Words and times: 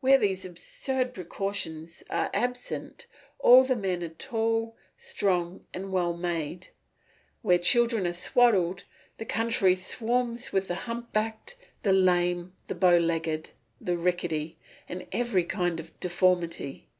Where 0.00 0.18
these 0.18 0.44
absurd 0.44 1.14
precautions 1.14 2.02
are 2.10 2.28
absent, 2.34 3.06
all 3.38 3.64
the 3.64 3.74
men 3.74 4.02
are 4.02 4.10
tall, 4.10 4.76
strong, 4.98 5.64
and 5.72 5.90
well 5.90 6.14
made. 6.14 6.68
Where 7.40 7.56
children 7.56 8.06
are 8.06 8.12
swaddled, 8.12 8.84
the 9.16 9.24
country 9.24 9.74
swarms 9.74 10.52
with 10.52 10.68
the 10.68 10.74
hump 10.84 11.14
backed, 11.14 11.56
the 11.84 11.92
lame, 11.94 12.52
the 12.66 12.74
bow 12.74 12.98
legged, 12.98 13.52
the 13.80 13.96
rickety, 13.96 14.58
and 14.90 15.06
every 15.10 15.44
kind 15.44 15.80
of 15.80 15.98
deformity. 16.00 16.90